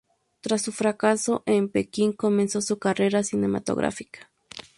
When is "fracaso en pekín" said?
0.71-2.11